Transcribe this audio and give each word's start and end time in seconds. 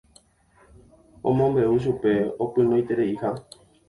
omombe'u 1.29 1.75
chupe 1.83 2.13
opynoitereiha 2.43 3.29